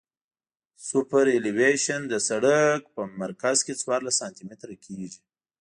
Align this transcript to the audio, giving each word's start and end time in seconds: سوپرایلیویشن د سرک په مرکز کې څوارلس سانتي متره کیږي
سوپرایلیویشن 0.87 2.01
د 2.07 2.13
سرک 2.27 2.81
په 2.95 3.01
مرکز 3.21 3.57
کې 3.65 3.73
څوارلس 3.81 4.15
سانتي 4.19 4.43
متره 4.49 4.75
کیږي 4.85 5.09